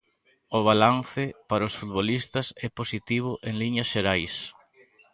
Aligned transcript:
O 0.57 0.59
balance, 0.69 1.23
para 1.49 1.67
os 1.69 1.77
futbolistas, 1.79 2.47
é 2.65 2.67
positivo 2.79 3.31
en 3.47 3.53
liñas 3.61 3.91
xerais. 3.93 4.33